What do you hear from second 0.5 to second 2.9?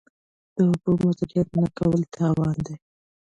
د اوبو مدیریت نه کول تاوان دی.